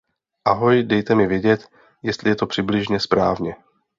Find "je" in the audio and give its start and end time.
2.29-2.35